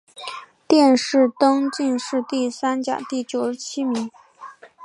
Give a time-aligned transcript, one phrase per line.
[0.67, 4.09] 殿试登进士第三甲第九十七名。